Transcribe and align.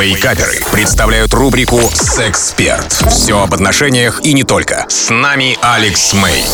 Вейкаперы 0.00 0.60
представляют 0.70 1.34
рубрику 1.34 1.80
«Сексперт». 1.92 2.92
Все 3.10 3.42
об 3.42 3.52
отношениях 3.52 4.20
и 4.22 4.32
не 4.32 4.44
только. 4.44 4.86
С 4.88 5.10
нами 5.10 5.58
Алекс 5.60 6.12
Мэй. 6.12 6.44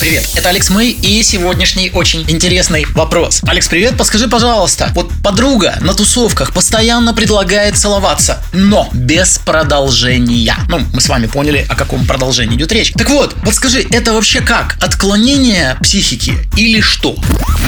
Привет, 0.00 0.28
это 0.34 0.48
Алекс 0.48 0.70
Мэй 0.70 0.90
и 0.90 1.22
сегодняшний 1.22 1.90
очень 1.94 2.24
интересный 2.28 2.84
вопрос. 2.94 3.42
Алекс, 3.46 3.68
привет, 3.68 3.96
подскажи, 3.96 4.28
пожалуйста, 4.28 4.90
вот 4.94 5.10
подруга 5.22 5.78
на 5.80 5.94
тусовках 5.94 6.52
постоянно 6.52 7.14
предлагает 7.14 7.78
целоваться, 7.78 8.42
но 8.52 8.88
без 8.92 9.38
продолжения. 9.38 10.56
Ну, 10.68 10.80
мы 10.92 11.00
с 11.00 11.08
вами 11.08 11.26
поняли, 11.26 11.64
о 11.68 11.76
каком 11.76 12.04
продолжении 12.06 12.56
идет 12.56 12.72
речь. 12.72 12.92
Так 12.92 13.08
вот, 13.08 13.34
подскажи, 13.44 13.86
это 13.88 14.12
вообще 14.12 14.40
как? 14.40 14.76
Отклонение 14.82 15.78
психики 15.80 16.34
или 16.56 16.80
что? 16.80 17.16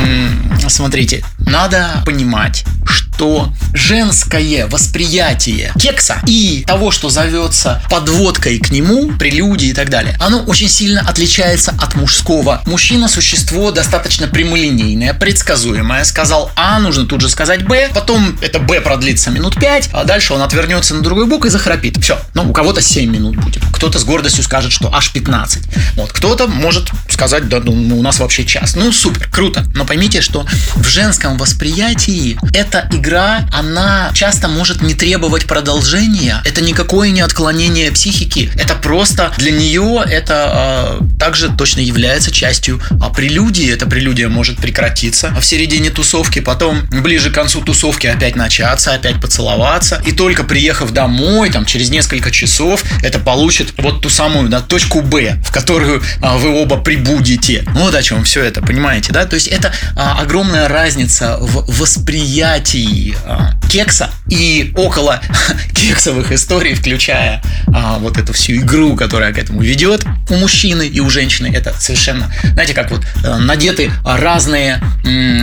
М-м, 0.02 0.68
смотрите, 0.68 1.24
надо 1.46 2.02
понимать, 2.04 2.64
что 2.84 3.52
женское 3.72 4.66
восприятие 4.66 5.72
кекса 5.78 6.20
и 6.26 6.64
того, 6.66 6.90
что 6.90 7.08
зовется 7.08 7.82
подводкой 7.88 8.58
к 8.58 8.70
нему, 8.70 9.12
прелюдии 9.16 9.68
и 9.68 9.72
так 9.72 9.88
далее, 9.88 10.16
оно 10.20 10.42
очень 10.42 10.68
сильно 10.68 11.00
отличается 11.00 11.74
от 11.80 11.94
мужского. 11.94 12.62
Мужчина– 12.66 13.08
существо 13.16 13.70
достаточно 13.70 14.28
прямолинейное, 14.28 15.14
предсказуемое. 15.14 16.04
Сказал 16.04 16.50
А, 16.56 16.78
нужно 16.78 17.06
тут 17.06 17.20
же 17.22 17.28
сказать 17.28 17.66
Б, 17.66 17.90
потом 17.94 18.36
это 18.42 18.58
Б 18.58 18.80
продлится 18.80 19.30
минут 19.30 19.58
5, 19.58 19.90
а 19.92 20.04
дальше 20.04 20.34
он 20.34 20.42
отвернется 20.42 20.94
на 20.94 21.02
другой 21.02 21.26
бок 21.26 21.46
и 21.46 21.48
захрапит. 21.48 22.02
Все. 22.02 22.18
Ну, 22.34 22.50
у 22.50 22.52
кого-то 22.52 22.82
7 22.82 23.10
минут 23.10 23.36
будет. 23.36 23.62
Кто-то 23.72 23.98
с 23.98 24.04
гордостью 24.04 24.44
скажет, 24.44 24.72
что 24.72 24.92
аж 24.94 25.12
15. 25.12 25.62
Вот. 25.94 26.12
Кто-то 26.12 26.48
может 26.48 26.90
сказать, 27.08 27.48
да, 27.48 27.60
ну, 27.60 27.98
у 27.98 28.02
нас 28.02 28.18
вообще 28.18 28.44
час. 28.44 28.76
Ну, 28.76 28.92
супер, 28.92 29.28
круто. 29.30 29.64
Но 29.74 29.84
поймите, 29.84 30.20
что 30.20 30.46
в 30.74 30.86
женском 30.86 31.35
восприятии 31.36 32.38
эта 32.54 32.88
игра, 32.92 33.48
она 33.52 34.10
часто 34.14 34.48
может 34.48 34.82
не 34.82 34.94
требовать 34.94 35.46
продолжения. 35.46 36.42
Это 36.44 36.60
никакое 36.60 37.10
не 37.10 37.20
отклонение 37.20 37.90
психики. 37.92 38.50
Это 38.56 38.74
просто 38.74 39.32
для 39.36 39.52
нее 39.52 40.02
это 40.06 40.98
э, 41.00 41.18
также 41.18 41.48
точно 41.50 41.80
является 41.80 42.30
частью 42.30 42.80
а, 43.00 43.10
прелюдии. 43.10 43.72
Эта 43.72 43.86
прелюдия 43.86 44.28
может 44.28 44.58
прекратиться 44.58 45.30
в 45.38 45.44
середине 45.44 45.90
тусовки, 45.90 46.40
потом 46.40 46.82
ближе 46.90 47.30
к 47.30 47.34
концу 47.34 47.60
тусовки 47.60 48.06
опять 48.06 48.36
начаться, 48.36 48.94
опять 48.94 49.20
поцеловаться. 49.20 50.02
И 50.06 50.12
только 50.12 50.44
приехав 50.44 50.92
домой, 50.92 51.50
там 51.50 51.64
через 51.64 51.90
несколько 51.90 52.30
часов, 52.30 52.82
это 53.02 53.18
получит 53.18 53.74
вот 53.78 54.00
ту 54.00 54.08
самую 54.08 54.48
да, 54.48 54.60
точку 54.60 55.02
Б, 55.02 55.40
в 55.44 55.52
которую 55.52 56.02
а, 56.22 56.36
вы 56.36 56.50
оба 56.50 56.76
прибудете. 56.78 57.64
Вот 57.72 57.94
о 57.94 58.02
чем 58.02 58.24
все 58.24 58.42
это, 58.44 58.62
понимаете, 58.62 59.12
да? 59.12 59.24
То 59.26 59.34
есть 59.34 59.48
это 59.48 59.72
а, 59.94 60.20
огромная 60.20 60.68
разница 60.68 61.25
в 61.40 61.80
восприятии 61.80 63.16
а, 63.24 63.52
кекса 63.68 64.10
и 64.28 64.72
около 64.76 65.20
кексовых 65.74 66.32
историй, 66.32 66.74
включая 66.74 67.42
а, 67.74 67.98
вот 67.98 68.18
эту 68.18 68.32
всю 68.32 68.56
игру, 68.56 68.96
которая 68.96 69.32
к 69.32 69.38
этому 69.38 69.62
ведет 69.62 70.04
у 70.30 70.36
мужчины 70.36 70.86
и 70.86 71.00
у 71.00 71.10
женщины. 71.10 71.52
Это 71.54 71.74
совершенно, 71.78 72.30
знаете, 72.52 72.74
как 72.74 72.90
вот 72.90 73.02
э, 73.24 73.36
надеты 73.36 73.90
разные 74.04 74.80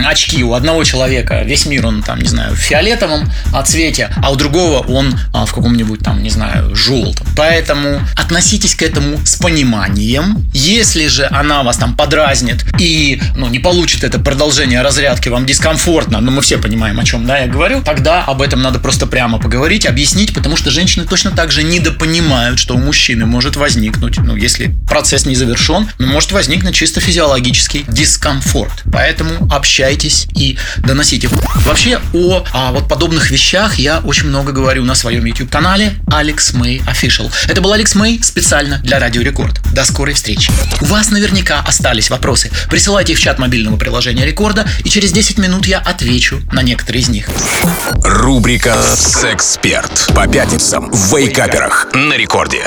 очки 0.04 0.42
у 0.44 0.54
одного 0.54 0.84
человека. 0.84 1.42
Весь 1.42 1.66
мир 1.66 1.86
он 1.86 2.02
там, 2.02 2.20
не 2.20 2.28
знаю, 2.28 2.54
в 2.54 2.58
фиолетовом 2.58 3.30
цвете, 3.64 4.10
а 4.22 4.30
у 4.30 4.36
другого 4.36 4.80
он 4.86 5.18
а, 5.32 5.46
в 5.46 5.54
каком-нибудь 5.54 6.00
там, 6.00 6.22
не 6.22 6.30
знаю, 6.30 6.74
желтом. 6.74 7.26
Поэтому 7.36 8.00
относитесь 8.16 8.74
к 8.74 8.82
этому 8.82 9.18
с 9.24 9.36
пониманием. 9.36 10.44
Если 10.52 11.06
же 11.06 11.26
она 11.30 11.62
вас 11.62 11.78
там 11.78 11.96
подразнит 11.96 12.64
и 12.78 13.20
ну, 13.36 13.48
не 13.48 13.58
получит 13.58 14.04
это 14.04 14.18
продолжение 14.18 14.82
разрядки, 14.82 15.28
вам 15.28 15.46
дискомфортно, 15.46 16.20
но 16.20 16.30
мы 16.30 16.42
все 16.42 16.58
понимаем, 16.58 17.00
о 17.00 17.04
чем 17.04 17.26
да, 17.26 17.38
я 17.38 17.46
говорю, 17.46 17.82
тогда 17.82 18.24
об 18.24 18.42
этом 18.42 18.60
надо 18.62 18.78
просто 18.78 19.06
прямо 19.06 19.38
поговорить, 19.38 19.86
объяснить, 19.86 20.34
потому 20.34 20.56
что 20.56 20.70
женщины 20.70 21.06
точно 21.06 21.30
так 21.30 21.52
же 21.52 21.62
недопонимают, 21.62 22.58
что 22.58 22.74
у 22.74 22.78
мужчины 22.78 23.26
может 23.26 23.56
возникнуть, 23.56 24.18
ну, 24.18 24.36
если 24.36 24.73
процесс 24.88 25.26
не 25.26 25.34
завершен, 25.34 25.88
может 25.98 26.32
возникнуть 26.32 26.74
чисто 26.74 27.00
физиологический 27.00 27.84
дискомфорт. 27.88 28.82
Поэтому 28.92 29.48
общайтесь 29.50 30.26
и 30.34 30.58
доносите. 30.78 31.28
Вообще 31.64 32.00
о 32.12 32.44
а, 32.52 32.72
вот 32.72 32.88
подобных 32.88 33.30
вещах 33.30 33.78
я 33.78 34.00
очень 34.00 34.28
много 34.28 34.52
говорю 34.52 34.84
на 34.84 34.94
своем 34.94 35.24
YouTube-канале 35.24 35.94
Alex 36.06 36.54
May 36.54 36.84
Official. 36.86 37.32
Это 37.48 37.60
был 37.60 37.72
Алекс 37.72 37.94
Мэй 37.94 38.20
специально 38.22 38.78
для 38.78 38.98
Радио 38.98 39.22
Рекорд. 39.22 39.60
До 39.72 39.84
скорой 39.84 40.14
встречи. 40.14 40.50
У 40.80 40.86
вас 40.86 41.10
наверняка 41.10 41.60
остались 41.60 42.10
вопросы. 42.10 42.50
Присылайте 42.68 43.12
их 43.12 43.18
в 43.18 43.22
чат 43.22 43.38
мобильного 43.38 43.76
приложения 43.76 44.24
Рекорда, 44.24 44.66
и 44.84 44.88
через 44.88 45.12
10 45.12 45.38
минут 45.38 45.66
я 45.66 45.78
отвечу 45.78 46.40
на 46.52 46.62
некоторые 46.62 47.02
из 47.02 47.08
них. 47.08 47.28
Рубрика 48.04 48.76
«Сексперт» 48.96 50.10
по 50.14 50.26
пятницам 50.26 50.90
в 50.90 51.16
Вейкаперах 51.16 51.88
на 51.94 52.14
рекорде. 52.14 52.64